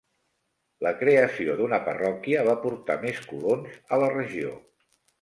La 0.85 0.93
creació 1.01 1.59
d'una 1.59 1.79
parròquia 1.91 2.49
va 2.49 2.57
portar 2.65 2.99
més 3.07 3.23
colons 3.31 3.81
a 3.99 4.05
la 4.07 4.13
regió. 4.19 4.61